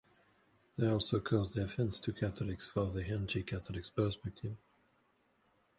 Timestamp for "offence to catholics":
1.59-2.67